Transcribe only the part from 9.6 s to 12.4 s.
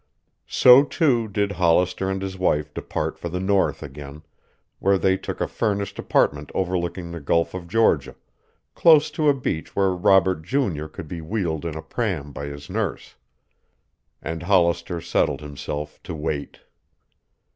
where Robert junior could be wheeled in a pram